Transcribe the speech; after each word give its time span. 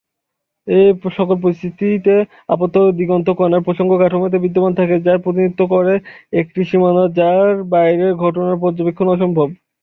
এ 0.67 0.79
সকল 1.17 1.35
পরিস্থিতিতে 1.43 2.15
আপাত 2.49 2.75
দিগন্ত 2.99 3.27
কণার 3.39 3.65
প্রসঙ্গ 3.67 3.91
কাঠামোতে 3.97 4.37
বিদ্যমান 4.39 4.73
থাকে, 4.75 4.95
এবং 4.99 5.21
প্রতিনিধিত্ব 5.23 5.61
করে 5.73 5.93
একটি 6.41 6.61
সীমানার 6.69 7.09
যার 7.19 7.41
বাইরের 7.71 8.13
ঘটনার 8.23 8.57
পর্যবেক্ষন 8.63 9.07
অসম্ভব। 9.09 9.47